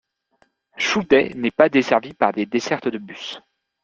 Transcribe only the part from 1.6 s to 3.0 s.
desservie par des dessertes de